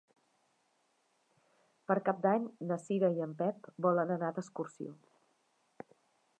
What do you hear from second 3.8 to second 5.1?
volen anar d'excursió.